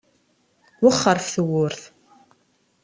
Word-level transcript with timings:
Wexxer 0.83 1.17
ɣef 1.17 1.27
tewwurt. 1.29 1.81